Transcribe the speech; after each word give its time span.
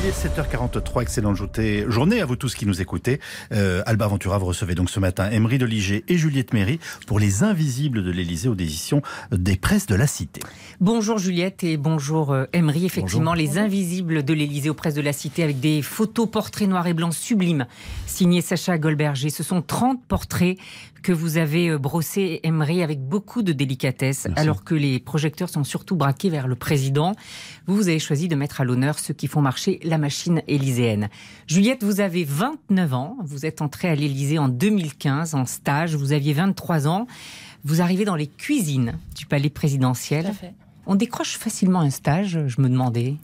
Il 0.00 0.06
est 0.06 0.12
7h43, 0.12 1.02
excellente 1.02 1.36
journée 1.88 2.20
à 2.20 2.24
vous 2.24 2.36
tous 2.36 2.54
qui 2.54 2.66
nous 2.66 2.80
écoutez. 2.80 3.18
Euh, 3.52 3.82
Alba 3.84 4.06
Ventura, 4.06 4.38
vous 4.38 4.46
recevez 4.46 4.76
donc 4.76 4.90
ce 4.90 5.00
matin 5.00 5.28
Emery 5.28 5.58
Liger 5.58 6.04
et 6.06 6.16
Juliette 6.16 6.52
Méry 6.52 6.78
pour 7.08 7.18
Les 7.18 7.42
Invisibles 7.42 8.04
de 8.04 8.10
l'Elysée 8.12 8.48
aux 8.48 8.54
éditions 8.54 9.02
des 9.32 9.56
presses 9.56 9.86
de 9.86 9.96
la 9.96 10.06
Cité. 10.06 10.40
Bonjour 10.80 11.18
Juliette 11.18 11.64
et 11.64 11.76
bonjour 11.76 12.30
euh, 12.32 12.44
Emery. 12.52 12.86
Effectivement, 12.86 13.34
Les 13.34 13.58
Invisibles 13.58 14.22
de 14.22 14.34
l'Elysée 14.34 14.70
aux 14.70 14.74
presses 14.74 14.94
de 14.94 15.00
la 15.00 15.12
Cité 15.12 15.42
avec 15.42 15.58
des 15.58 15.82
photos 15.82 16.30
portraits 16.30 16.68
noirs 16.68 16.86
et 16.86 16.94
blancs 16.94 17.14
sublimes 17.14 17.66
signés 18.06 18.40
Sacha 18.40 18.78
Goldberger. 18.78 19.30
Ce 19.30 19.42
sont 19.42 19.62
30 19.62 20.04
portraits 20.06 20.58
que 21.02 21.12
vous 21.12 21.38
avez 21.38 21.70
euh, 21.70 21.78
brossé, 21.78 22.40
Emery, 22.42 22.82
avec 22.82 23.00
beaucoup 23.00 23.42
de 23.42 23.52
délicatesse, 23.52 24.28
alors 24.36 24.64
que 24.64 24.74
les 24.74 24.98
projecteurs 24.98 25.48
sont 25.48 25.64
surtout 25.64 25.96
braqués 25.96 26.30
vers 26.30 26.48
le 26.48 26.54
président. 26.54 27.14
Vous, 27.66 27.76
vous 27.76 27.88
avez 27.88 27.98
choisi 27.98 28.28
de 28.28 28.36
mettre 28.36 28.60
à 28.60 28.64
l'honneur 28.64 28.98
ceux 28.98 29.14
qui 29.14 29.26
font 29.26 29.40
marcher 29.40 29.80
la 29.88 29.98
machine 29.98 30.42
élyséenne. 30.48 31.08
Juliette, 31.46 31.82
vous 31.82 32.00
avez 32.00 32.24
29 32.24 32.94
ans, 32.94 33.16
vous 33.24 33.46
êtes 33.46 33.62
entrée 33.62 33.88
à 33.88 33.94
l'Élysée 33.94 34.38
en 34.38 34.48
2015 34.48 35.34
en 35.34 35.46
stage, 35.46 35.94
vous 35.94 36.12
aviez 36.12 36.32
23 36.32 36.86
ans, 36.88 37.06
vous 37.64 37.80
arrivez 37.80 38.04
dans 38.04 38.16
les 38.16 38.26
cuisines 38.26 38.98
du 39.16 39.26
palais 39.26 39.50
présidentiel. 39.50 40.32
On 40.86 40.94
décroche 40.94 41.36
facilement 41.36 41.80
un 41.80 41.90
stage, 41.90 42.38
je 42.46 42.60
me 42.60 42.68
demandais 42.68 43.16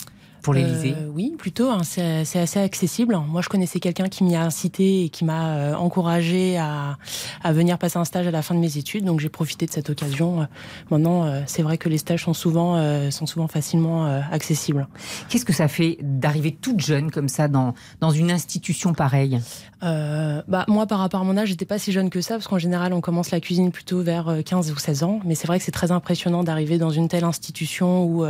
pour 0.44 0.54
l'Elysée 0.54 0.94
euh, 0.96 1.08
Oui, 1.12 1.34
plutôt. 1.36 1.70
Hein, 1.70 1.80
c'est 1.82 2.38
assez 2.38 2.60
accessible. 2.60 3.18
Moi, 3.28 3.40
je 3.42 3.48
connaissais 3.48 3.80
quelqu'un 3.80 4.08
qui 4.08 4.22
m'y 4.22 4.36
a 4.36 4.42
incité 4.42 5.04
et 5.04 5.08
qui 5.08 5.24
m'a 5.24 5.56
euh, 5.56 5.74
encouragé 5.74 6.58
à, 6.58 6.98
à, 7.42 7.52
venir 7.52 7.78
passer 7.78 7.98
un 7.98 8.04
stage 8.04 8.28
à 8.28 8.30
la 8.30 8.42
fin 8.42 8.54
de 8.54 8.60
mes 8.60 8.76
études. 8.76 9.04
Donc, 9.04 9.20
j'ai 9.20 9.30
profité 9.30 9.66
de 9.66 9.72
cette 9.72 9.90
occasion. 9.90 10.42
Euh, 10.42 10.44
maintenant, 10.90 11.42
c'est 11.46 11.62
vrai 11.62 11.78
que 11.78 11.88
les 11.88 11.98
stages 11.98 12.24
sont 12.24 12.34
souvent, 12.34 13.10
sont 13.10 13.26
souvent 13.26 13.48
facilement 13.48 14.04
accessibles. 14.30 14.86
Qu'est-ce 15.28 15.46
que 15.46 15.54
ça 15.54 15.66
fait 15.66 15.96
d'arriver 16.02 16.52
toute 16.52 16.80
jeune 16.80 17.10
comme 17.10 17.28
ça 17.28 17.48
dans, 17.48 17.74
dans 18.00 18.10
une 18.10 18.30
institution 18.30 18.92
pareille? 18.92 19.40
Bah, 19.80 20.64
Moi, 20.68 20.86
par 20.86 20.98
rapport 20.98 21.20
à 21.22 21.24
mon 21.24 21.36
âge, 21.38 21.48
j'étais 21.48 21.64
pas 21.64 21.78
si 21.78 21.90
jeune 21.90 22.10
que 22.10 22.20
ça, 22.20 22.34
parce 22.34 22.48
qu'en 22.48 22.58
général, 22.58 22.92
on 22.92 23.00
commence 23.00 23.30
la 23.30 23.40
cuisine 23.40 23.72
plutôt 23.72 24.02
vers 24.02 24.36
15 24.44 24.70
ou 24.72 24.76
16 24.76 25.02
ans. 25.04 25.20
Mais 25.24 25.34
c'est 25.34 25.46
vrai 25.46 25.58
que 25.58 25.64
c'est 25.64 25.72
très 25.72 25.90
impressionnant 25.90 26.44
d'arriver 26.44 26.76
dans 26.76 26.90
une 26.90 27.08
telle 27.08 27.24
institution 27.24 28.04
où 28.04 28.26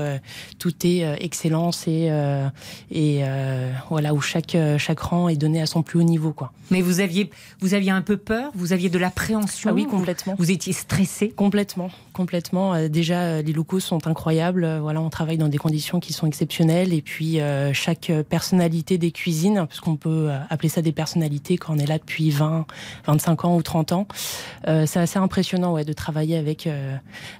tout 0.59 0.75
est 0.87 1.17
excellence 1.21 1.89
et 1.89 2.04
et, 2.07 3.21
euh, 3.23 3.73
voilà 3.89 4.15
où 4.15 4.21
chaque 4.21 4.57
chaque 4.79 5.01
rang 5.01 5.29
est 5.29 5.37
donné 5.37 5.61
à 5.61 5.67
son 5.67 5.83
plus 5.83 5.99
haut 5.99 6.05
niveau 6.05 6.33
quoi. 6.33 6.53
Mais 6.71 6.81
vous 6.81 7.01
aviez 7.01 7.31
vous 7.61 7.75
aviez 7.75 7.91
un 7.91 8.03
peu 8.03 8.17
peur, 8.17 8.51
vous 8.55 8.73
aviez 8.73 8.89
de 8.89 8.99
l'appréhension. 8.99 9.71
Ah 9.71 9.75
oui 9.75 9.87
complètement. 9.87 10.35
Vous, 10.39 10.51
étiez 10.51 10.73
stressé? 10.73 11.31
Complètement, 11.31 11.91
complètement. 12.13 12.75
Euh, 12.75 12.89
déjà 12.89 13.43
les 13.43 13.53
locaux 13.53 13.81
sont 13.81 14.07
incroyables. 14.07 14.79
Voilà 14.81 15.01
on 15.01 15.11
travaille 15.11 15.39
dans 15.39 15.49
des 15.49 15.59
conditions 15.59 16.01
qui 16.01 16.13
sont 16.13 16.27
exceptionnelles 16.27 16.93
et 16.93 17.03
puis 17.03 17.41
euh, 17.41 17.73
chaque 17.73 18.11
personnalité 18.29 18.99
des 18.99 19.11
cuisines, 19.11 19.67
puisqu'on 19.69 19.97
peut 19.97 20.31
appeler 20.51 20.69
ça 20.69 20.83
des 20.83 20.93
personnalités 20.93 21.59
quand 21.59 21.75
on 21.75 21.79
est 21.79 21.87
là 21.87 21.99
depuis 21.99 22.31
20, 22.31 22.67
25 23.07 23.45
ans 23.45 23.57
ou 23.57 23.63
30 23.63 23.93
ans, 23.93 24.07
c'est 24.65 24.97
assez 24.97 25.19
impressionnant 25.19 25.73
ouais 25.73 25.85
de 25.85 25.93
travailler 25.93 26.37
avec 26.37 26.69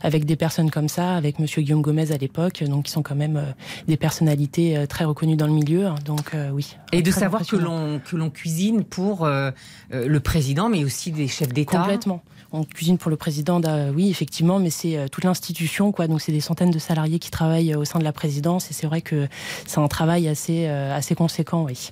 avec 0.03 0.25
des 0.25 0.37
personnes 0.37 0.71
comme 0.71 0.89
ça, 0.89 1.15
avec 1.15 1.39
Monsieur 1.39 1.63
Guillaume 1.63 1.83
Gomez 1.83 2.13
à 2.13 2.17
l'époque, 2.17 2.63
donc 2.65 2.85
qui 2.85 2.93
sont 2.93 3.03
quand 3.03 3.15
même 3.15 3.55
des 3.89 3.97
personnalités 3.97 4.54
euh, 4.59 4.87
très 4.87 5.05
reconnu 5.05 5.37
dans 5.37 5.47
le 5.47 5.53
milieu. 5.53 5.87
Hein, 5.87 5.97
donc 6.05 6.35
euh, 6.35 6.51
oui. 6.51 6.77
Et 6.93 7.03
de 7.03 7.11
savoir 7.11 7.47
que 7.47 7.57
l'on 7.57 8.01
que 8.01 8.17
l'on 8.17 8.31
cuisine 8.31 8.85
pour 8.85 9.25
euh, 9.25 9.51
le 9.91 10.21
président, 10.21 10.69
mais 10.69 10.85
aussi 10.85 11.11
des 11.11 11.29
chefs 11.29 11.53
d'État. 11.53 11.79
Complètement. 11.79 12.23
On 12.53 12.63
cuisine 12.63 12.99
pour 12.99 13.11
le 13.11 13.17
président, 13.17 13.61
oui, 13.97 14.11
effectivement, 14.11 14.61
mais 14.61 14.71
c'est 14.71 15.09
toute 15.11 15.25
l'institution, 15.25 15.91
quoi. 15.91 16.07
Donc 16.07 16.21
c'est 16.21 16.31
des 16.31 16.41
centaines 16.41 16.71
de 16.71 16.79
salariés 16.79 17.19
qui 17.19 17.33
travaillent 17.33 17.75
au 17.75 17.85
sein 17.85 17.99
de 17.99 18.05
la 18.05 18.13
présidence, 18.13 18.71
et 18.71 18.75
c'est 18.75 18.87
vrai 18.87 19.01
que 19.01 19.27
c'est 19.67 19.81
un 19.81 19.89
travail 19.89 20.29
assez 20.29 20.69
assez 20.69 21.17
conséquent, 21.17 21.65
oui. 21.65 21.91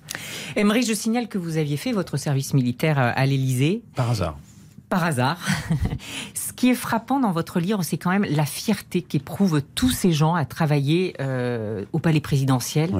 Emery, 0.55 0.84
je 0.84 0.93
signale 0.93 1.27
que 1.27 1.37
vous 1.37 1.56
aviez 1.56 1.77
fait 1.77 1.91
votre 1.91 2.17
service 2.17 2.55
militaire 2.55 2.97
à 2.97 3.27
l'Élysée. 3.27 3.83
Par 3.97 4.11
hasard 4.11 4.37
par 4.93 5.05
hasard. 5.05 5.39
Ce 6.35 6.53
qui 6.53 6.69
est 6.69 6.75
frappant 6.75 7.19
dans 7.19 7.33
votre 7.33 7.61
livre, 7.61 7.83
c'est 7.83 7.97
quand 7.97 8.11
même 8.11 8.27
la 8.29 8.45
fierté 8.45 9.01
qu'éprouvent 9.01 9.63
tous 9.75 9.91
ces 9.91 10.13
gens 10.13 10.35
à 10.35 10.45
travailler 10.45 11.15
euh, 11.19 11.87
au 11.95 11.99
palais 11.99 12.21
présidentiel 12.21 12.91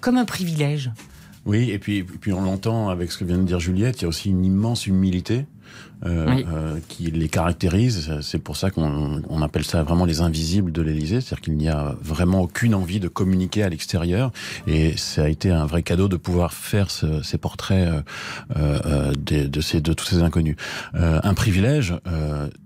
comme 0.00 0.16
un 0.16 0.24
privilège. 0.24 0.92
Oui, 1.46 1.72
et 1.72 1.80
puis, 1.80 2.04
puis 2.04 2.32
on 2.32 2.40
l'entend 2.40 2.88
avec 2.88 3.10
ce 3.10 3.18
que 3.18 3.24
vient 3.24 3.36
de 3.38 3.42
dire 3.42 3.58
Juliette, 3.58 3.98
il 3.98 4.02
y 4.02 4.04
a 4.04 4.08
aussi 4.08 4.30
une 4.30 4.44
immense 4.44 4.86
humilité. 4.86 5.44
Euh, 6.06 6.42
euh, 6.50 6.78
qui 6.88 7.10
les 7.10 7.28
caractérise. 7.28 8.10
C'est 8.22 8.38
pour 8.38 8.56
ça 8.56 8.70
qu'on 8.70 9.20
on 9.28 9.42
appelle 9.42 9.64
ça 9.64 9.82
vraiment 9.82 10.06
les 10.06 10.22
invisibles 10.22 10.72
de 10.72 10.80
l'Élysée, 10.80 11.20
c'est-à-dire 11.20 11.42
qu'il 11.42 11.58
n'y 11.58 11.68
a 11.68 11.94
vraiment 12.00 12.40
aucune 12.40 12.74
envie 12.74 13.00
de 13.00 13.08
communiquer 13.08 13.64
à 13.64 13.68
l'extérieur. 13.68 14.32
Et 14.66 14.96
ça 14.96 15.24
a 15.24 15.28
été 15.28 15.50
un 15.50 15.66
vrai 15.66 15.82
cadeau 15.82 16.08
de 16.08 16.16
pouvoir 16.16 16.54
faire 16.54 16.90
ce, 16.90 17.22
ces 17.22 17.36
portraits 17.36 17.86
euh, 17.86 18.02
euh 18.56 19.12
de, 19.12 19.46
de, 19.46 19.60
ces, 19.60 19.82
de 19.82 19.92
tous 19.92 20.06
ces 20.06 20.22
inconnus. 20.22 20.56
Euh, 20.94 21.20
un 21.22 21.34
privilège, 21.34 21.94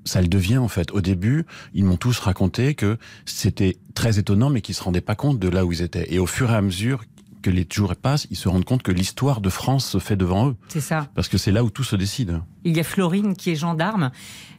ça 0.05 0.23
le 0.23 0.29
devient 0.29 0.59
en 0.59 0.69
fait. 0.69 0.93
Au 0.93 1.01
début, 1.01 1.45
ils 1.75 1.85
m'ont 1.85 1.97
tous 1.97 2.21
raconté 2.21 2.77
que 2.77 2.99
c'était 3.27 3.77
très 3.95 4.21
étonnant, 4.21 4.49
mais 4.49 4.61
qu'ils 4.61 4.77
se 4.77 4.83
rendaient 4.85 5.01
pas 5.01 5.17
compte 5.17 5.41
de 5.41 5.49
là 5.49 5.65
où 5.65 5.73
ils 5.73 5.83
étaient. 5.83 6.07
Et 6.15 6.21
au 6.21 6.27
fur 6.27 6.53
et 6.53 6.55
à 6.55 6.63
mesure 6.63 7.03
que 7.45 7.51
les 7.51 7.67
jours 7.71 7.95
passent, 7.95 8.27
ils 8.31 8.39
se 8.39 8.49
rendent 8.49 8.65
compte 8.65 8.83
que 8.83 8.91
l'histoire 8.91 9.43
de 9.43 9.51
France 9.51 9.87
se 9.87 9.99
fait 9.99 10.17
devant 10.17 10.49
eux. 10.49 10.57
C'est 10.69 10.81
ça. 10.81 11.09
Parce 11.15 11.29
que 11.29 11.37
c'est 11.37 11.53
là 11.53 11.63
où 11.63 11.69
tout 11.69 11.85
se 11.85 11.95
décide. 11.95 12.41
Il 12.65 12.75
y 12.75 12.81
a 12.81 12.85
Florine 12.85 13.37
qui 13.37 13.51
est 13.51 13.55
gendarme, 13.55 14.11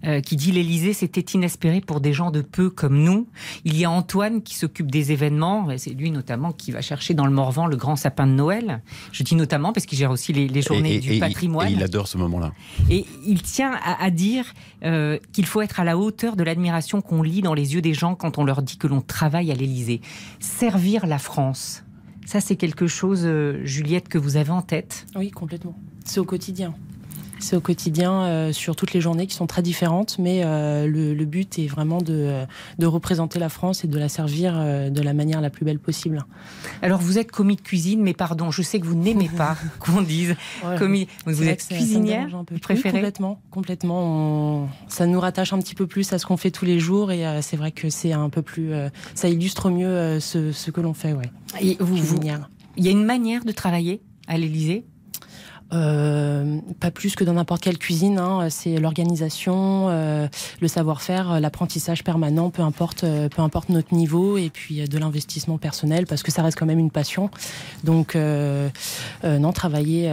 euh, 0.04 0.22
qui 0.22 0.36
dit 0.36 0.52
l'Élysée, 0.52 0.94
c'était 0.94 1.22
inespéré 1.34 1.82
pour 1.82 2.00
des 2.00 2.14
gens 2.14 2.30
de 2.30 2.42
peu 2.42 2.70
comme 2.70 3.02
nous. 3.02 3.28
Il 3.64 3.76
y 3.76 3.86
a 3.86 3.90
Antoine 3.90 4.44
qui 4.44 4.54
s'occupe 4.54 4.92
des 4.92 5.12
événements, 5.12 5.72
et 5.72 5.80
c'est 5.80 5.90
lui 5.90 6.12
notamment 6.12 6.52
qui 6.52 6.72
va 6.72 6.82
chercher 6.82 7.16
dans 7.16 7.26
le 7.26 7.32
Morvan 7.32 7.66
le 7.66 7.76
grand 7.76 7.96
sapin 7.96 8.28
de 8.28 8.34
Noël. 8.34 8.84
Je 9.12 9.24
dis 9.24 9.34
notamment 9.34 9.74
parce 9.74 9.88
qu'il 9.88 9.98
gère 9.98 10.12
aussi 10.12 10.32
les, 10.32 10.62
journées 10.62 11.00
du 11.00 11.18
patrimoine. 11.18 11.70
Et 11.70 11.72
il 11.72 11.82
adore 11.82 12.08
ce 12.08 12.20
moment-là. 12.20 12.54
Et 12.92 13.08
il 13.26 13.42
tient 13.42 13.74
à, 13.84 14.12
dire 14.12 14.46
euh, 14.84 15.18
qu'il 15.34 15.48
faut 15.48 15.64
être 15.64 15.80
à 15.80 15.84
la 15.84 15.98
hauteur 15.98 16.36
de 16.36 16.44
l'admiration 16.44 17.02
qu'on 17.02 17.24
lit 17.24 17.42
dans 17.42 17.56
les 17.56 17.74
yeux 17.74 17.82
des 17.82 17.96
gens 17.96 18.14
quand 18.14 18.38
on 18.38 18.44
leur 18.44 18.62
dit 18.62 18.78
que 18.78 18.86
l'on 18.86 19.02
travaille 19.02 19.52
à 19.52 19.56
l'Élysée. 19.56 20.02
Servir 20.40 21.08
la 21.08 21.18
France, 21.18 21.85
ça, 22.26 22.42
c'est 22.42 22.56
quelque 22.56 22.88
chose, 22.88 23.22
euh, 23.24 23.64
Juliette, 23.64 24.10
que 24.10 24.18
vous 24.18 24.36
avez 24.38 24.52
en 24.52 24.62
tête? 24.62 25.06
Oui, 25.16 25.32
complètement. 25.32 25.78
C'est 26.04 26.20
au 26.20 26.26
quotidien. 26.26 26.74
C'est 27.40 27.56
au 27.56 27.62
quotidien 27.62 28.24
euh, 28.24 28.52
sur 28.52 28.76
toutes 28.76 28.94
les 28.94 29.02
journées 29.02 29.28
qui 29.28 29.36
sont 29.36 29.48
très 29.48 29.62
différentes, 29.62 30.18
mais 30.20 30.42
euh, 30.44 30.88
le, 30.88 31.26
but 31.26 31.60
est 31.60 31.68
vraiment 31.68 32.02
de, 32.02 32.46
de, 32.78 32.86
représenter 32.86 33.40
la 33.40 33.50
France 33.50 33.84
et 33.84 33.88
de 33.88 33.98
la 33.98 34.10
servir 34.10 34.54
de 34.54 35.02
la 35.02 35.14
manière 35.14 35.42
la 35.42 35.50
plus 35.50 35.66
belle 35.66 35.80
possible. 35.80 36.24
Alors 36.82 37.00
vous 37.00 37.18
êtes 37.18 37.32
commis 37.32 37.56
de 37.56 37.62
cuisine, 37.62 38.02
mais 38.02 38.14
pardon, 38.14 38.52
je 38.52 38.62
sais 38.62 38.80
que 38.80 38.86
vous 38.86 38.96
n'aimez 38.96 39.30
pas 39.30 39.58
qu'on 39.80 40.02
dise 40.02 40.36
commis. 40.78 41.08
Vous 41.26 41.48
êtes 41.48 41.68
cuisinière, 41.68 42.28
vous 42.30 42.60
préférez 42.60 42.96
Complètement, 42.96 43.42
complètement. 43.52 44.70
Ça 44.88 45.08
nous 45.08 45.20
rattache 45.20 45.52
un 45.54 45.60
petit 45.60 45.76
peu 45.76 45.88
plus 45.88 46.14
à 46.14 46.20
ce 46.20 46.26
qu'on 46.26 46.38
fait 46.38 46.52
tous 46.52 46.66
les 46.66 46.80
jours 46.80 47.12
et 47.12 47.26
c'est 47.42 47.58
vrai 47.58 47.72
que 47.72 47.90
c'est 47.90 48.14
un 48.14 48.30
peu 48.30 48.42
plus, 48.42 48.72
ça 49.16 49.28
illustre 49.28 49.70
mieux 49.70 50.20
ce, 50.20 50.52
ce 50.52 50.72
que 50.72 50.82
l'on 50.82 50.94
fait, 50.94 51.14
ouais. 51.14 51.32
Et 51.60 51.78
vous, 51.80 51.98
il 52.78 52.84
y 52.84 52.88
a 52.88 52.92
une 52.92 53.06
manière 53.06 53.46
de 53.46 53.52
travailler 53.52 54.02
à 54.28 54.38
l'Élysée? 54.38 54.86
Euh, 55.74 56.60
pas 56.80 56.92
plus 56.92 57.16
que 57.16 57.24
dans 57.24 57.34
n'importe 57.34 57.62
quelle 57.62 57.78
cuisine. 57.78 58.20
Hein. 58.20 58.50
C'est 58.50 58.78
l'organisation, 58.78 59.88
euh, 59.90 60.28
le 60.62 60.68
savoir-faire, 60.68 61.40
l'apprentissage 61.40 62.04
permanent, 62.04 62.50
peu 62.50 62.62
importe, 62.62 63.04
euh, 63.04 63.30
peu 63.30 63.42
importe 63.42 63.70
notre 63.70 63.94
niveau, 63.94 64.38
et 64.38 64.50
puis 64.50 64.88
de 64.88 64.98
l'investissement 64.98 65.58
personnel, 65.58 66.06
parce 66.06 66.24
que 66.24 66.32
ça 66.32 66.44
reste 66.44 66.58
quand 66.58 66.66
même 66.66 66.80
une 66.80 66.92
passion. 66.92 67.30
Donc, 67.84 68.16
non, 68.16 69.52
travailler 69.52 70.10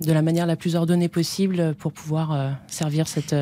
de 0.00 0.12
la 0.12 0.22
manière 0.22 0.46
la 0.46 0.56
plus 0.56 0.76
ordonnée 0.76 1.08
possible 1.08 1.74
pour 1.78 1.92
pouvoir 1.92 2.54
servir 2.68 3.08
cette 3.08 3.34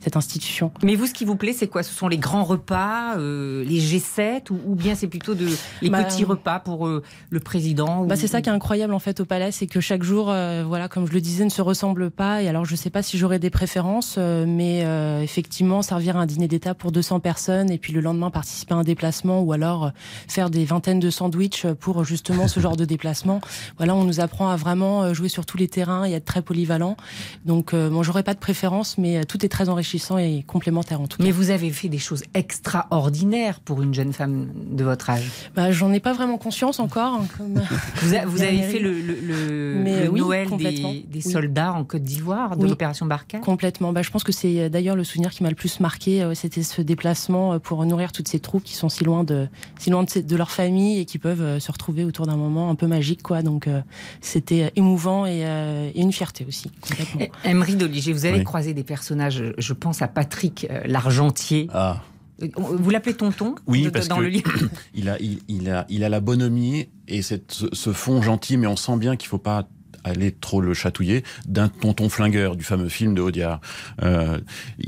cette 0.00 0.16
institution. 0.16 0.72
Mais 0.82 0.96
vous, 0.96 1.06
ce 1.06 1.12
qui 1.12 1.26
vous 1.26 1.36
plaît, 1.36 1.52
c'est 1.52 1.68
quoi? 1.68 1.82
Ce 1.82 1.92
sont 1.92 2.08
les 2.08 2.16
grands 2.16 2.44
repas, 2.44 3.18
euh, 3.18 3.62
les 3.64 3.80
G7, 3.80 4.50
ou, 4.50 4.74
bien 4.74 4.94
c'est 4.94 5.06
plutôt 5.06 5.34
de, 5.34 5.46
les 5.82 5.90
bah, 5.90 6.04
petits 6.04 6.24
repas 6.24 6.58
pour 6.58 6.86
euh, 6.86 7.02
le 7.28 7.40
président 7.40 8.06
bah, 8.06 8.16
C'est 8.16 8.26
ça 8.26 8.40
qui 8.40 8.48
est 8.48 8.52
incroyable 8.52 8.94
en 8.94 8.98
fait 8.98 9.20
au 9.20 9.26
palais, 9.26 9.52
c'est 9.52 9.66
que 9.66 9.80
chaque 9.80 10.02
jour, 10.02 10.30
euh, 10.30 10.64
voilà, 10.66 10.88
comme 10.88 11.06
je 11.06 11.12
le 11.12 11.20
disais, 11.20 11.44
ne 11.44 11.50
se 11.50 11.60
ressemble 11.60 12.10
pas. 12.10 12.42
Et 12.42 12.48
alors, 12.48 12.64
je 12.64 12.72
ne 12.72 12.76
sais 12.78 12.88
pas 12.88 13.02
si 13.02 13.18
j'aurais 13.18 13.38
des 13.38 13.50
préférences, 13.50 14.16
mais 14.18 14.80
effectivement, 15.22 15.82
servir 15.82 16.16
un 16.16 16.26
dîner 16.26 16.48
d'État 16.48 16.74
pour 16.74 16.92
200 16.92 17.20
personnes 17.20 17.70
et 17.70 17.78
puis 17.78 17.92
le 17.92 18.00
lendemain 18.00 18.30
participer 18.30 18.74
à 18.74 18.78
un 18.78 18.84
déplacement 18.84 19.42
ou 19.42 19.52
alors 19.52 19.92
faire 20.28 20.48
des 20.50 20.64
vingtaines 20.64 21.00
de 21.00 21.10
sandwichs 21.10 21.66
pour 21.78 22.04
justement 22.04 22.48
ce 22.48 22.60
genre 22.60 22.76
de 22.76 22.84
déplacement. 22.90 23.40
Voilà, 23.76 23.94
on 23.94 24.04
nous 24.04 24.20
apprend 24.20 24.48
à 24.48 24.56
vraiment 24.56 25.12
jouer 25.12 25.28
sur 25.28 25.44
tous 25.44 25.58
les 25.58 25.68
terrains 25.68 26.06
et 26.06 26.12
être 26.12 26.24
très 26.24 26.42
polyvalent. 26.42 26.96
Donc, 27.44 27.74
moi, 27.74 28.02
j'aurais 28.02 28.22
pas 28.22 28.34
de 28.34 28.38
préférence, 28.38 28.96
mais 28.96 29.24
tout 29.24 29.44
est 29.44 29.48
très 29.48 29.68
enrichissant 29.68 29.89
enrichissant 29.90 30.18
et 30.18 30.44
complémentaire 30.46 31.00
en 31.00 31.06
tout 31.06 31.18
cas. 31.18 31.24
Mais 31.24 31.32
vous 31.32 31.50
avez 31.50 31.70
fait 31.70 31.88
des 31.88 31.98
choses 31.98 32.22
extraordinaires 32.34 33.60
pour 33.60 33.82
une 33.82 33.92
jeune 33.92 34.12
femme 34.12 34.48
de 34.54 34.84
votre 34.84 35.10
âge. 35.10 35.24
Bah, 35.56 35.72
J'en 35.72 35.92
ai 35.92 36.00
pas 36.00 36.12
vraiment 36.12 36.38
conscience 36.38 36.78
encore. 36.78 37.14
Hein, 37.14 37.26
comme 37.36 37.54
vous, 38.26 38.42
avez 38.42 38.62
fait 38.62 38.78
le, 38.78 38.92
le, 38.92 40.08
Noël 40.10 40.48
des, 40.56 41.04
des, 41.08 41.20
soldats 41.20 41.72
en 41.72 41.84
Côte 41.84 42.02
d'Ivoire, 42.02 42.56
de 42.56 42.66
l'opération 42.66 43.06
Barkhane? 43.06 43.40
Complètement. 43.40 43.92
Bah, 43.92 44.02
je 44.02 44.10
pense 44.10 44.22
que 44.22 44.32
c'est 44.32 44.70
d'ailleurs 44.70 44.96
le 44.96 45.04
souvenir 45.04 45.30
qui 45.30 45.42
m'a 45.42 45.48
le 45.48 45.56
plus 45.56 45.80
marqué. 45.80 46.28
C'était 46.34 46.62
ce 46.62 46.82
déplacement 46.82 47.58
pour 47.58 47.84
nourrir 47.84 48.12
toutes 48.12 48.28
ces 48.28 48.38
troupes 48.38 48.64
qui 48.64 48.74
sont 48.74 48.88
si 48.88 49.04
loin 49.04 49.24
de, 49.24 49.48
si 49.78 49.90
loin 49.90 50.04
de, 50.04 50.20
de 50.20 50.36
leur 50.36 50.50
famille 50.50 51.00
et 51.00 51.04
qui 51.04 51.18
peuvent 51.18 51.58
se 51.58 51.72
retrouver 51.72 52.04
autour 52.04 52.26
d'un 52.26 52.36
moment 52.36 52.70
un 52.70 52.74
peu 52.74 52.86
magique. 52.86 53.22
Quoi. 53.22 53.42
Donc 53.42 53.68
c'était 54.20 54.72
émouvant 54.76 55.26
et, 55.26 55.40
et, 55.94 56.00
une 56.00 56.12
fierté 56.12 56.44
aussi. 56.46 56.70
Emery 57.44 57.74
Doliger, 57.74 58.12
vous 58.12 58.26
avez 58.26 58.44
croisé 58.44 58.74
des 58.74 58.84
personnages, 58.84 59.42
je 59.58 59.72
pense 59.80 60.02
à 60.02 60.08
Patrick 60.08 60.66
euh, 60.70 60.82
l'Argentier. 60.86 61.68
Ah. 61.72 62.02
Euh, 62.42 62.48
vous 62.56 62.90
l'appelez 62.90 63.14
tonton 63.14 63.54
Oui, 63.66 63.90
parce 63.90 64.08
dans 64.08 64.20
le 64.20 64.28
livre. 64.28 64.52
il 64.94 65.08
a, 65.08 65.16
il, 65.20 65.70
a, 65.70 65.86
il 65.88 66.04
a 66.04 66.08
la 66.08 66.20
bonhomie 66.20 66.88
et 67.08 67.22
cette, 67.22 67.52
ce 67.72 67.92
fond 67.92 68.22
gentil, 68.22 68.56
mais 68.56 68.66
on 68.66 68.76
sent 68.76 68.96
bien 68.96 69.16
qu'il 69.16 69.26
ne 69.26 69.30
faut 69.30 69.38
pas 69.38 69.68
aller 70.04 70.32
trop 70.32 70.60
le 70.60 70.74
chatouiller, 70.74 71.24
d'un 71.46 71.68
tonton 71.68 72.08
flingueur 72.08 72.56
du 72.56 72.64
fameux 72.64 72.88
film 72.88 73.14
de 73.14 73.20
Audiard. 73.20 73.60
Euh, 74.02 74.40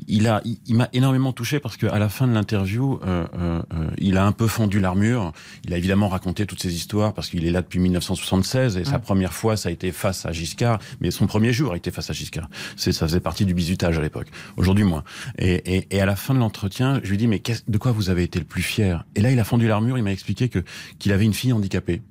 il 0.08 0.28
a, 0.28 0.42
il, 0.66 0.76
m'a 0.76 0.88
énormément 0.92 1.32
touché 1.32 1.60
parce 1.60 1.76
qu'à 1.76 1.98
la 1.98 2.08
fin 2.08 2.26
de 2.26 2.32
l'interview, 2.32 3.00
euh, 3.04 3.26
euh, 3.34 3.62
euh, 3.74 3.90
il 3.98 4.16
a 4.16 4.24
un 4.24 4.32
peu 4.32 4.46
fondu 4.46 4.80
l'armure. 4.80 5.32
Il 5.64 5.74
a 5.74 5.78
évidemment 5.78 6.08
raconté 6.08 6.46
toutes 6.46 6.60
ses 6.60 6.74
histoires 6.74 7.14
parce 7.14 7.28
qu'il 7.28 7.46
est 7.46 7.50
là 7.50 7.62
depuis 7.62 7.78
1976 7.78 8.76
et 8.76 8.84
sa 8.84 8.98
première 8.98 9.32
fois, 9.32 9.56
ça 9.56 9.68
a 9.68 9.72
été 9.72 9.92
face 9.92 10.26
à 10.26 10.32
Giscard, 10.32 10.78
mais 11.00 11.10
son 11.10 11.26
premier 11.26 11.52
jour 11.52 11.72
a 11.72 11.76
été 11.76 11.90
face 11.90 12.10
à 12.10 12.12
Giscard. 12.12 12.48
C'est, 12.76 12.92
ça 12.92 13.06
faisait 13.06 13.20
partie 13.20 13.44
du 13.44 13.54
bizutage 13.54 13.98
à 13.98 14.02
l'époque. 14.02 14.28
Aujourd'hui, 14.56 14.84
moins. 14.84 15.04
Et, 15.38 15.76
et, 15.76 15.86
et, 15.90 16.00
à 16.00 16.06
la 16.06 16.16
fin 16.16 16.34
de 16.34 16.38
l'entretien, 16.38 17.00
je 17.02 17.10
lui 17.10 17.16
dis 17.18 17.26
mais 17.26 17.42
de 17.68 17.78
quoi 17.78 17.92
vous 17.92 18.10
avez 18.10 18.22
été 18.22 18.38
le 18.38 18.44
plus 18.44 18.62
fier? 18.62 19.04
Et 19.14 19.20
là, 19.20 19.30
il 19.30 19.38
a 19.38 19.44
fondu 19.44 19.68
l'armure. 19.68 19.98
Il 19.98 20.04
m'a 20.04 20.12
expliqué 20.12 20.48
que 20.48 20.64
qu'il 20.98 21.12
avait 21.12 21.24
une 21.24 21.34
fille 21.34 21.52
handicapée 21.52 22.02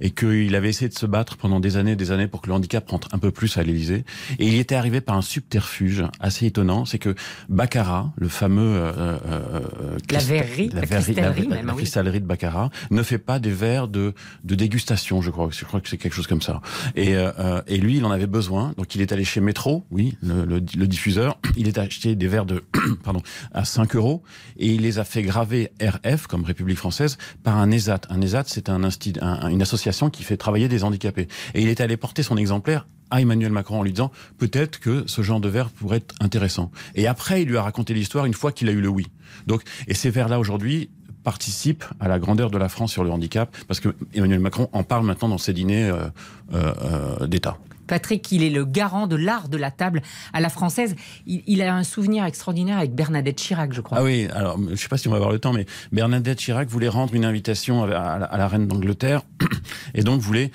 et 0.00 0.10
qu'il 0.10 0.54
avait 0.54 0.68
essayé 0.68 0.88
de 0.88 0.94
se 0.94 1.06
battre 1.06 1.36
pendant 1.36 1.60
des 1.60 1.76
années 1.76 1.92
et 1.92 1.96
des 1.96 2.12
années 2.12 2.28
pour 2.28 2.42
que 2.42 2.48
le 2.48 2.54
handicap 2.54 2.88
rentre 2.88 3.08
un 3.12 3.18
peu 3.18 3.30
plus 3.30 3.56
à 3.58 3.62
l'Élysée. 3.62 4.04
Et 4.38 4.46
il 4.46 4.58
était 4.58 4.74
arrivé 4.74 5.00
par 5.00 5.16
un 5.16 5.22
subterfuge 5.22 6.04
assez 6.20 6.46
étonnant, 6.46 6.84
c'est 6.84 6.98
que 6.98 7.14
Baccarat, 7.48 8.12
le 8.16 8.28
fameux 8.28 8.62
euh, 8.62 8.92
euh, 8.96 9.18
euh 9.26 9.98
la 10.10 10.18
verrerie, 10.18 10.70
la, 10.72 10.82
cristallerie, 10.82 11.48
la, 11.48 11.72
cristallerie 11.72 12.20
de 12.20 12.26
Baccarat, 12.26 12.70
ne 12.90 13.02
fait 13.02 13.18
pas 13.18 13.38
des 13.38 13.50
verres 13.50 13.88
de, 13.88 14.14
de 14.44 14.54
dégustation, 14.54 15.20
je 15.20 15.30
crois. 15.30 15.48
Je 15.50 15.64
crois 15.64 15.80
que 15.80 15.88
c'est 15.88 15.98
quelque 15.98 16.14
chose 16.14 16.26
comme 16.26 16.42
ça. 16.42 16.60
Et, 16.94 17.14
euh, 17.16 17.60
et 17.66 17.78
lui, 17.78 17.96
il 17.96 18.04
en 18.04 18.10
avait 18.10 18.26
besoin, 18.26 18.72
donc 18.76 18.94
il 18.94 19.00
est 19.00 19.12
allé 19.12 19.24
chez 19.24 19.40
Métro, 19.40 19.84
oui, 19.90 20.16
le, 20.22 20.44
le, 20.44 20.56
le 20.76 20.86
diffuseur. 20.86 21.38
Il 21.56 21.68
est 21.68 21.78
acheté 21.78 22.14
des 22.14 22.28
verres 22.28 22.44
de, 22.44 22.62
pardon, 23.04 23.22
à 23.52 23.64
5 23.64 23.96
euros 23.96 24.22
et 24.58 24.74
il 24.74 24.82
les 24.82 24.98
a 24.98 25.04
fait 25.04 25.22
graver 25.22 25.70
RF 25.80 26.26
comme 26.26 26.44
République 26.44 26.78
française 26.78 27.18
par 27.42 27.56
un 27.56 27.70
ESAT. 27.70 28.02
Un 28.10 28.20
ESAT, 28.20 28.44
c'est 28.46 28.68
un, 28.68 28.82
un, 28.84 29.48
une 29.48 29.62
association 29.66 30.10
qui 30.10 30.22
fait 30.22 30.36
travailler 30.36 30.68
des 30.68 30.84
handicapés. 30.84 31.28
Et 31.54 31.62
il 31.62 31.68
est 31.68 31.80
allé 31.80 31.96
porter 31.96 32.22
son 32.22 32.36
exemplaire 32.36 32.86
à 33.10 33.20
Emmanuel 33.20 33.52
Macron 33.52 33.80
en 33.80 33.82
lui 33.82 33.92
disant 33.92 34.10
peut-être 34.38 34.80
que 34.80 35.04
ce 35.06 35.22
genre 35.22 35.40
de 35.40 35.48
verre 35.48 35.70
pourrait 35.70 35.98
être 35.98 36.14
intéressant. 36.20 36.70
Et 36.94 37.06
après, 37.06 37.42
il 37.42 37.48
lui 37.48 37.56
a 37.56 37.62
raconté 37.62 37.94
l'histoire 37.94 38.24
une 38.26 38.34
fois 38.34 38.52
qu'il 38.52 38.68
a 38.68 38.72
eu 38.72 38.80
le 38.80 38.88
oui. 38.88 39.06
Donc, 39.46 39.62
et 39.86 39.94
ces 39.94 40.10
verres-là 40.10 40.38
aujourd'hui 40.38 40.90
participent 41.22 41.84
à 41.98 42.06
la 42.06 42.20
grandeur 42.20 42.50
de 42.50 42.58
la 42.58 42.68
France 42.68 42.92
sur 42.92 43.02
le 43.02 43.10
handicap 43.10 43.54
parce 43.66 43.80
que 43.80 43.88
Emmanuel 44.14 44.38
Macron 44.38 44.68
en 44.72 44.84
parle 44.84 45.04
maintenant 45.04 45.28
dans 45.28 45.38
ses 45.38 45.52
dîners 45.52 45.90
euh, 45.90 46.06
euh, 46.54 46.72
euh 47.20 47.26
d'État. 47.26 47.58
Patrick, 47.86 48.30
il 48.32 48.42
est 48.42 48.50
le 48.50 48.64
garant 48.64 49.06
de 49.06 49.16
l'art 49.16 49.48
de 49.48 49.56
la 49.56 49.70
table 49.70 50.02
à 50.32 50.40
la 50.40 50.48
française. 50.48 50.94
Il, 51.26 51.62
a 51.62 51.74
un 51.74 51.84
souvenir 51.84 52.24
extraordinaire 52.24 52.78
avec 52.78 52.94
Bernadette 52.94 53.36
Chirac, 53.36 53.72
je 53.72 53.80
crois. 53.80 53.98
Ah 53.98 54.04
oui, 54.04 54.28
alors 54.32 54.58
je 54.58 54.70
ne 54.70 54.76
sais 54.76 54.88
pas 54.88 54.98
si 54.98 55.08
on 55.08 55.10
va 55.10 55.16
avoir 55.16 55.32
le 55.32 55.38
temps, 55.38 55.52
mais 55.52 55.66
Bernadette 55.92 56.38
Chirac 56.38 56.68
voulait 56.68 56.88
rendre 56.88 57.14
une 57.14 57.24
invitation 57.24 57.84
à, 57.84 57.88
la, 57.88 58.48
reine 58.48 58.66
d'Angleterre 58.66 59.22
et 59.94 60.02
donc 60.02 60.20
voulait 60.20 60.50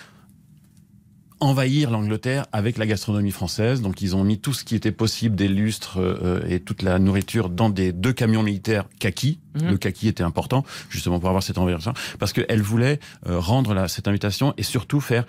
envahir 1.40 1.90
l'Angleterre 1.90 2.46
avec 2.52 2.78
la 2.78 2.86
gastronomie 2.86 3.32
française. 3.32 3.82
Donc 3.82 4.02
ils 4.02 4.16
ont 4.16 4.24
mis 4.24 4.40
tout 4.40 4.54
ce 4.54 4.64
qui 4.64 4.76
était 4.76 4.92
possible, 4.92 5.36
des 5.36 5.48
lustres 5.48 6.00
euh, 6.00 6.42
et 6.48 6.60
toute 6.60 6.84
la 6.84 7.00
nourriture 7.00 7.50
dans 7.50 7.70
des 7.70 7.92
deux 7.92 8.14
camions 8.14 8.44
militaires 8.44 8.86
kaki. 9.00 9.40
Mhm. 9.60 9.72
Le 9.72 9.78
kaki 9.78 10.08
était 10.08 10.24
important 10.24 10.64
justement 10.90 11.20
pour 11.20 11.30
avoir 11.30 11.44
cette 11.44 11.58
envahissement 11.58 11.94
parce 12.20 12.32
qu'elle 12.32 12.62
voulait 12.62 13.00
euh, 13.28 13.40
rendre 13.40 13.88
cette 13.88 14.08
invitation 14.08 14.54
et 14.58 14.64
surtout 14.64 15.02
faire 15.02 15.26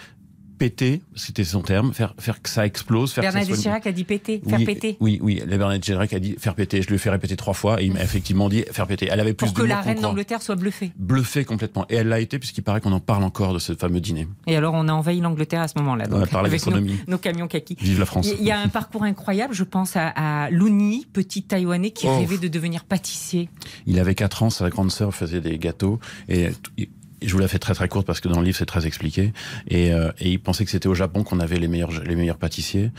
péter, 0.62 1.02
c'était 1.16 1.42
son 1.42 1.60
terme, 1.60 1.92
faire, 1.92 2.14
faire 2.20 2.40
que 2.40 2.48
ça 2.48 2.64
explose. 2.64 3.12
Faire 3.12 3.22
Bernadette 3.22 3.58
Chirac 3.58 3.84
a 3.84 3.90
dit 3.90 4.04
péter, 4.04 4.40
faire 4.48 4.64
péter. 4.64 4.96
Oui, 5.00 5.18
oui, 5.20 5.42
la 5.44 5.58
Bernadette 5.58 5.82
Chirac 5.82 6.12
a 6.12 6.20
dit 6.20 6.36
faire 6.38 6.54
péter. 6.54 6.82
Je 6.82 6.86
lui 6.86 6.94
ai 6.94 6.98
fait 6.98 7.10
répéter 7.10 7.36
trois 7.36 7.52
fois 7.52 7.82
et 7.82 7.86
il 7.86 7.92
m'a 7.92 8.00
effectivement 8.00 8.48
dit 8.48 8.62
faire 8.70 8.86
péter. 8.86 9.08
Elle 9.10 9.18
avait 9.18 9.34
plus 9.34 9.48
Pour 9.48 9.54
que 9.54 9.62
la 9.62 9.80
reine 9.80 10.00
d'Angleterre 10.00 10.40
soit 10.40 10.54
bluffée. 10.54 10.92
Bluffée 10.96 11.44
complètement. 11.44 11.84
Et 11.90 11.96
elle 11.96 12.06
l'a 12.06 12.20
été 12.20 12.38
puisqu'il 12.38 12.62
paraît 12.62 12.80
qu'on 12.80 12.92
en 12.92 13.00
parle 13.00 13.24
encore 13.24 13.54
de 13.54 13.58
ce 13.58 13.74
fameux 13.74 14.00
dîner. 14.00 14.28
Et 14.46 14.54
alors 14.54 14.74
on 14.74 14.86
a 14.86 14.92
envahi 14.92 15.20
l'Angleterre 15.20 15.62
à 15.62 15.66
ce 15.66 15.76
moment-là. 15.78 16.06
Donc, 16.06 16.28
par 16.28 16.44
la 16.44 16.48
avec 16.48 16.64
nos, 17.08 17.18
camions 17.18 17.48
kaki. 17.48 17.76
Vive 17.80 17.98
la 17.98 18.06
France. 18.06 18.30
Il 18.38 18.46
y 18.46 18.52
a 18.52 18.60
un 18.60 18.68
parcours 18.68 19.02
incroyable. 19.02 19.54
Je 19.54 19.64
pense 19.64 19.96
à, 19.96 20.12
à 20.14 20.48
Luni, 20.50 21.08
petit 21.12 21.42
Taïwanais 21.42 21.90
qui 21.90 22.06
oh. 22.06 22.18
rêvait 22.18 22.38
de 22.38 22.46
devenir 22.46 22.84
pâtissier. 22.84 23.48
Il 23.86 23.98
avait 23.98 24.14
4 24.14 24.44
ans, 24.44 24.50
sa 24.50 24.70
grande 24.70 24.92
sœur 24.92 25.12
faisait 25.12 25.40
des 25.40 25.58
gâteaux 25.58 25.98
et 26.28 26.50
je 27.24 27.32
vous 27.32 27.38
la 27.38 27.48
fais 27.48 27.58
très 27.58 27.74
très 27.74 27.88
courte 27.88 28.06
parce 28.06 28.20
que 28.20 28.28
dans 28.28 28.40
le 28.40 28.44
livre 28.44 28.56
c'est 28.56 28.66
très 28.66 28.86
expliqué. 28.86 29.32
Et, 29.68 29.92
euh, 29.92 30.10
et 30.18 30.30
il 30.30 30.38
pensait 30.38 30.64
que 30.64 30.70
c'était 30.70 30.88
au 30.88 30.94
Japon 30.94 31.22
qu'on 31.22 31.40
avait 31.40 31.58
les 31.58 31.68
meilleurs 31.68 31.90
les 32.04 32.16
meilleurs 32.16 32.38
pâtissiers. 32.38 32.90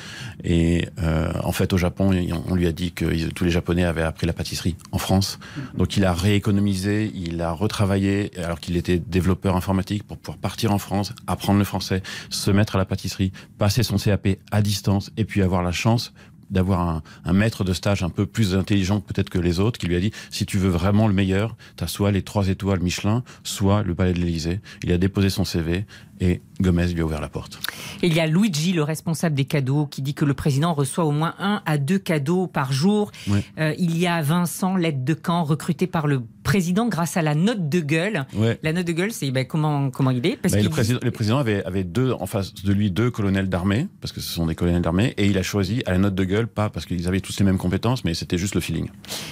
Et 0.44 0.88
euh, 1.02 1.32
en 1.44 1.52
fait 1.52 1.74
au 1.74 1.78
Japon 1.78 2.12
on 2.48 2.56
lui 2.56 2.68
a 2.68 2.72
dit 2.72 2.92
que 2.92 3.30
tous 3.30 3.44
les 3.44 3.52
Japonais 3.52 3.84
avaient 3.84 4.02
appris 4.02 4.28
la 4.28 4.34
pâtisserie 4.34 4.76
en 4.92 4.98
France. 4.98 5.40
Donc 5.78 5.98
il 5.98 6.06
a 6.06 6.14
rééconomisé, 6.14 7.12
il 7.16 7.42
a 7.42 7.52
retravaillé 7.52 8.32
alors 8.38 8.60
qu'il 8.60 8.78
était 8.78 9.00
développeur 9.00 9.56
informatique 9.56 10.04
pour 10.04 10.18
pouvoir 10.18 10.38
partir 10.38 10.72
en 10.72 10.78
France, 10.78 11.14
apprendre 11.28 11.60
le 11.60 11.66
français, 11.66 12.02
se 12.30 12.52
mettre 12.52 12.76
à 12.76 12.80
la 12.80 12.86
pâtisserie, 12.86 13.32
passer 13.58 13.84
son 13.84 13.98
CAP 13.98 14.28
à 14.52 14.62
distance 14.62 15.12
et 15.18 15.26
puis 15.26 15.42
avoir 15.42 15.64
la 15.64 15.72
chance 15.72 16.14
d'avoir 16.50 16.82
un, 16.82 17.04
un, 17.26 17.34
maître 17.34 17.64
de 17.64 17.74
stage 17.74 18.04
un 18.04 18.10
peu 18.10 18.26
plus 18.26 18.56
intelligent 18.56 19.00
peut-être 19.00 19.30
que 19.30 19.40
les 19.40 19.60
autres, 19.60 19.80
qui 19.80 19.88
lui 19.88 19.96
a 19.96 20.00
dit 20.00 20.12
si 20.30 20.46
tu 20.46 20.58
veux 20.58 20.70
vraiment 20.70 21.08
le 21.08 21.14
meilleur, 21.14 21.56
tu 21.78 21.84
as 21.84 21.88
soit 21.88 22.12
les 22.12 22.22
trois 22.22 22.48
étoiles 22.48 22.80
Michelin, 22.80 23.24
soit 23.44 23.84
le 23.84 23.96
Palais 23.96 24.14
de 24.14 24.20
l'Élysée. 24.20 24.60
Il 24.84 24.92
a 24.92 24.98
déposé 24.98 25.30
son 25.30 25.46
CV 25.46 25.86
et 26.20 26.42
Gomez 26.62 26.88
lui 26.88 27.02
a 27.02 27.06
ouvert 27.06 27.22
la 27.22 27.30
porte. 27.30 27.60
il 28.02 28.14
y 28.14 28.20
a 28.20 28.28
Luigi, 28.28 28.74
le 28.74 28.84
responsable 28.84 29.36
des 29.36 29.46
cadeaux, 29.46 29.86
qui 29.88 30.02
dit 30.02 30.14
que 30.14 30.26
le 30.26 30.34
président 30.34 30.74
reçoit 30.74 31.06
au 31.06 31.12
moins 31.12 31.36
un 31.40 31.62
à 31.66 31.78
deux 31.78 32.00
cadeaux 32.00 32.48
par 32.48 32.72
jour. 32.72 33.12
Euh, 33.58 33.74
il 33.78 33.98
y 33.98 34.08
a 34.08 34.22
Vincent, 34.22 34.76
l'aide 34.76 35.04
de 35.04 35.14
camp, 35.14 35.44
recruté 35.44 35.88
par 35.88 36.08
le 36.08 36.22
président 36.44 36.88
grâce 36.88 37.18
à 37.18 37.22
la 37.22 37.36
note 37.36 37.70
de 37.70 37.80
gueule. 37.80 38.26
La 38.62 38.74
note 38.74 38.86
de 38.86 38.92
gueule, 38.92 39.12
c'est 39.12 39.32
ben, 39.32 39.46
comment, 39.46 39.90
comment 39.90 40.12
il 40.12 40.26
est? 40.26 40.36
Parce 40.36 40.54
ben, 40.54 40.64
le, 40.64 40.70
président, 40.70 41.00
le, 41.02 41.12
président, 41.12 41.38
avait, 41.38 41.64
avait 41.66 41.84
deux, 41.84 42.12
en 42.12 42.26
face 42.26 42.54
de 42.54 42.74
lui 42.74 42.92
deux 42.92 43.10
colonels 43.10 43.50
d'armée, 43.50 43.88
parce 44.02 44.12
que 44.12 44.22
ce 44.22 44.32
sont 44.32 44.46
des 44.46 44.56
colonels 44.56 44.82
d'armée, 44.82 45.14
et 45.18 45.26
il 45.26 45.38
a 45.38 45.44
choisi 45.44 45.82
à 45.86 45.92
la 45.92 45.98
note 45.98 46.16
de 46.16 46.24
gueule, 46.24 46.48
pas 46.48 46.70
parce 46.70 46.86
qu'ils 46.86 47.08
avaient 47.08 47.22
tous 47.22 47.38
les 47.40 47.46
mêmes 47.46 47.58
compétences, 47.58 48.04
mais 48.04 48.14
c'était 48.14 48.38
juste 48.38 48.56
le 48.56 48.62
feeling. 48.62 48.90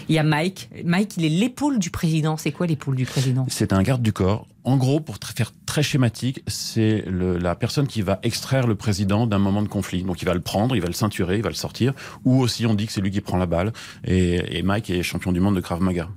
Il 0.09 0.15
y 0.15 0.19
a 0.19 0.23
Mike. 0.23 0.69
Mike, 0.83 1.17
il 1.17 1.25
est 1.25 1.29
l'épaule 1.29 1.79
du 1.79 1.91
président. 1.91 2.38
C'est 2.38 2.51
quoi 2.51 2.65
l'épaule 2.65 2.95
du 2.95 3.05
président? 3.05 3.45
C'est 3.50 3.73
un 3.73 3.83
garde 3.83 4.01
du 4.01 4.13
corps 4.13 4.47
en 4.63 4.77
gros, 4.77 5.00
pour 5.00 5.18
faire 5.18 5.51
très 5.65 5.82
schématique, 5.82 6.44
c'est 6.48 7.03
la 7.08 7.56
personne 7.56 7.88
qui 7.88 8.01
va 8.03 8.20
extraire 8.22 8.68
le 8.68 8.75
président 8.75 9.25
d'un 9.25 9.39
moment 9.39 9.63
de 9.63 9.68
conflit. 9.68 10.03
Donc 10.03 10.22
il 10.22 10.25
va 10.25 10.36
le 10.36 10.41
prendre, 10.41 10.75
il 10.75 10.82
va 10.82 10.88
le 10.88 10.94
ceinturer, 10.94 11.38
il 11.38 11.41
va 11.41 11.50
le 11.50 11.56
sortir. 11.56 11.94
Ou 12.25 12.39
aussi 12.39 12.68
on 12.68 12.75
dit 12.75 12.86
que 12.86 12.91
c'est 12.91 13.01
lui 13.01 13.10
qui 13.10 13.22
prend 13.22 13.38
la 13.38 13.48
balle. 13.48 13.74
Et, 14.03 14.62
Mike 14.62 14.91
est 14.91 15.01
champion 15.01 15.32
du 15.32 15.39
monde 15.39 15.56
de 15.56 15.62
Krav 15.62 15.82
Maga. 15.82 16.10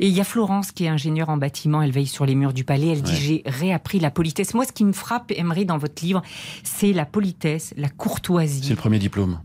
Et 0.00 0.08
il 0.08 0.12
y 0.12 0.20
a 0.20 0.24
Florence 0.24 0.72
qui 0.72 0.86
est 0.86 0.88
ingénieure 0.88 1.28
en 1.28 1.36
bâtiment. 1.36 1.82
Elle 1.82 1.92
veille 1.92 2.08
sur 2.08 2.26
les 2.26 2.34
murs 2.34 2.52
du 2.52 2.64
palais. 2.64 2.88
Elle 2.88 3.02
dit 3.02 3.16
j'ai 3.16 3.42
réappris 3.46 4.00
la 4.00 4.10
politesse. 4.10 4.54
Moi, 4.54 4.64
ce 4.64 4.72
qui 4.72 4.84
me 4.84 4.92
frappe, 4.92 5.30
Emery, 5.30 5.64
dans 5.64 5.78
votre 5.78 6.04
livre, 6.04 6.22
c'est 6.64 6.92
la 6.92 7.06
politesse, 7.06 7.74
la 7.76 7.88
courtoisie. 7.88 8.62
C'est 8.64 8.70
le 8.70 8.76
premier 8.76 8.98
diplôme. 8.98 9.40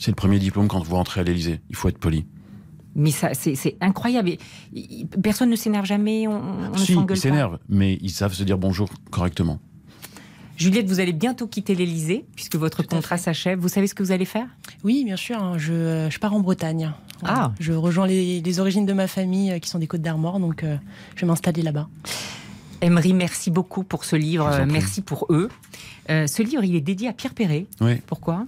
C'est 0.00 0.10
le 0.10 0.16
premier 0.16 0.38
diplôme 0.38 0.68
quand 0.68 0.82
vous 0.82 0.96
rentrez 0.96 1.20
à 1.20 1.24
l'Élysée. 1.24 1.60
Il 1.68 1.76
faut 1.76 1.88
être 1.88 1.98
poli. 1.98 2.24
Mais 2.96 3.10
ça, 3.10 3.34
c'est 3.34 3.76
incroyable. 3.80 4.32
Personne 5.22 5.50
ne 5.50 5.56
s'énerve 5.56 5.84
jamais, 5.84 6.28
on, 6.28 6.40
on 6.72 6.76
si, 6.76 6.96
ils 7.10 7.16
s'énervent, 7.16 7.58
mais 7.68 7.98
ils 8.00 8.10
savent 8.10 8.34
se 8.34 8.44
dire 8.44 8.58
bonjour 8.58 8.88
correctement. 9.10 9.58
Juliette, 10.56 10.86
vous 10.86 11.00
allez 11.00 11.12
bientôt 11.12 11.48
quitter 11.48 11.74
l'Elysée, 11.74 12.24
puisque 12.36 12.54
votre 12.54 12.84
contrat 12.84 13.18
s'achève. 13.18 13.58
Vous 13.58 13.68
savez 13.68 13.88
ce 13.88 13.94
que 13.94 14.04
vous 14.04 14.12
allez 14.12 14.24
faire? 14.24 14.46
Oui, 14.84 15.04
bien 15.04 15.16
sûr. 15.16 15.42
Hein. 15.42 15.58
Je, 15.58 16.06
je, 16.08 16.18
pars 16.20 16.32
en 16.32 16.40
Bretagne. 16.40 16.92
Ah. 17.24 17.52
Je 17.58 17.72
rejoins 17.72 18.06
les, 18.06 18.40
les, 18.40 18.60
origines 18.60 18.86
de 18.86 18.92
ma 18.92 19.08
famille, 19.08 19.50
euh, 19.50 19.58
qui 19.58 19.68
sont 19.68 19.78
des 19.78 19.86
Côtes 19.86 20.02
d'Armor, 20.02 20.38
donc 20.38 20.62
euh, 20.62 20.76
je 21.16 21.22
vais 21.22 21.26
m'installer 21.26 21.62
là-bas. 21.62 21.88
Emery, 22.84 23.14
merci 23.14 23.50
beaucoup 23.50 23.82
pour 23.82 24.04
ce 24.04 24.14
livre. 24.14 24.66
Merci 24.66 25.00
pour 25.00 25.26
eux. 25.30 25.48
Euh, 26.10 26.26
ce 26.26 26.42
livre, 26.42 26.62
il 26.64 26.76
est 26.76 26.82
dédié 26.82 27.08
à 27.08 27.14
Pierre 27.14 27.32
Perret. 27.32 27.66
Oui. 27.80 27.94
Pourquoi? 28.06 28.44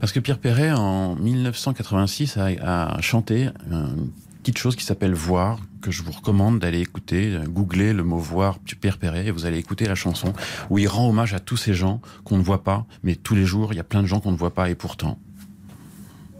Parce 0.00 0.10
que 0.10 0.20
Pierre 0.20 0.38
Perret, 0.38 0.72
en 0.72 1.16
1986, 1.16 2.38
a, 2.38 3.00
chanté 3.02 3.50
une 3.70 4.10
petite 4.42 4.56
chose 4.56 4.74
qui 4.74 4.84
s'appelle 4.84 5.12
Voir, 5.12 5.60
que 5.82 5.90
je 5.90 6.02
vous 6.02 6.12
recommande 6.12 6.60
d'aller 6.60 6.80
écouter, 6.80 7.38
googler 7.46 7.92
le 7.92 8.04
mot 8.04 8.16
Voir 8.16 8.58
Pierre 8.58 8.96
Perret, 8.96 9.26
et 9.26 9.30
vous 9.30 9.44
allez 9.44 9.58
écouter 9.58 9.84
la 9.84 9.94
chanson, 9.94 10.32
où 10.70 10.78
il 10.78 10.88
rend 10.88 11.10
hommage 11.10 11.34
à 11.34 11.38
tous 11.38 11.58
ces 11.58 11.74
gens 11.74 12.00
qu'on 12.24 12.38
ne 12.38 12.42
voit 12.42 12.64
pas, 12.64 12.86
mais 13.02 13.16
tous 13.16 13.34
les 13.34 13.44
jours, 13.44 13.74
il 13.74 13.76
y 13.76 13.80
a 13.80 13.84
plein 13.84 14.00
de 14.00 14.06
gens 14.06 14.20
qu'on 14.20 14.32
ne 14.32 14.36
voit 14.38 14.54
pas, 14.54 14.70
et 14.70 14.74
pourtant. 14.74 15.18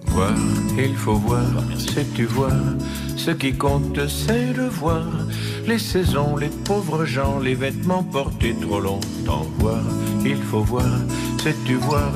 Voir, 0.07 0.35
il 0.79 0.95
faut 0.95 1.15
voir, 1.15 1.47
sais-tu 1.77 2.25
voir 2.25 2.53
Ce 3.17 3.31
qui 3.31 3.53
compte, 3.53 4.07
c'est 4.09 4.53
de 4.53 4.63
voir 4.63 5.05
les 5.67 5.79
saisons, 5.79 6.37
les 6.37 6.51
pauvres 6.65 7.05
gens, 7.05 7.39
les 7.39 7.55
vêtements 7.55 8.03
portés 8.03 8.55
trop 8.61 8.81
longtemps. 8.81 9.47
Voir, 9.59 9.83
il 10.25 10.37
faut 10.37 10.63
voir, 10.63 10.99
sais-tu 11.43 11.75
voir 11.75 12.13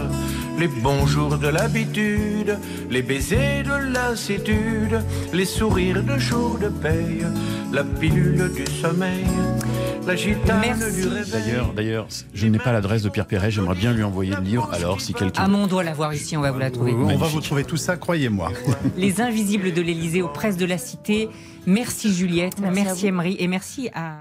les 0.59 0.69
bons 0.69 1.07
jours 1.07 1.39
de 1.39 1.49
l'habitude, 1.49 2.59
les 2.91 3.03
baisers 3.03 3.63
de 3.63 3.93
lassitude, 3.93 5.01
les 5.33 5.45
sourires 5.45 6.03
de 6.03 6.19
jour 6.19 6.59
de 6.59 6.69
paye, 6.69 7.25
la 7.73 7.85
pilule 7.85 8.51
du 8.53 8.67
sommeil, 8.67 9.27
la 10.07 10.17
gitane 10.17 10.61
Merci. 10.61 11.01
du 11.03 11.09
réveil. 11.09 11.31
D'ailleurs, 11.33 11.73
d'ailleurs, 11.75 12.07
je 12.35 12.47
n'ai 12.47 12.59
pas 12.59 12.73
l'adresse 12.73 13.03
de 13.03 13.09
Pierre 13.09 13.27
Perret. 13.27 13.51
J'aimerais 13.51 13.77
bien 13.77 13.93
lui 13.93 14.03
envoyer 14.03 14.35
le 14.35 14.43
livre. 14.43 14.69
Alors, 14.73 15.01
si 15.01 15.15
quelqu'un 15.15 15.45
Ah, 15.47 15.51
on 15.53 15.67
doit 15.67 15.85
la 15.85 15.93
voir 15.95 16.13
ici, 16.15 16.37
on 16.37 16.41
va 16.41 16.51
vous 16.51 16.59
la 16.59 16.71
trouver. 16.71 16.93
On 16.93 17.17
va 17.17 17.27
vous 17.27 17.41
trouver 17.41 17.65
tout 17.65 17.77
ça, 17.77 17.97
croyez-moi. 17.97 18.51
Les 18.97 19.21
Invisibles 19.21 19.73
de 19.73 19.83
l'Élysée 19.83 20.23
aux 20.23 20.29
presses 20.29 20.57
de 20.57 20.67
la 20.67 20.79
Cité. 20.79 21.29
Merci 21.67 22.15
Juliette, 22.15 22.59
Merci 22.61 22.83
merci. 22.83 23.07
Emery 23.07 23.37
et 23.39 23.47
merci 23.47 23.91
à... 23.95 24.17